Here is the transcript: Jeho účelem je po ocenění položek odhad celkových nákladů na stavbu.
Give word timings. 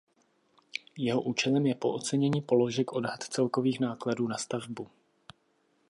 Jeho 0.97 1.21
účelem 1.21 1.65
je 1.65 1.75
po 1.75 1.93
ocenění 1.93 2.41
položek 2.41 2.93
odhad 2.93 3.23
celkových 3.23 3.79
nákladů 3.79 4.27
na 4.27 4.37
stavbu. 4.37 4.87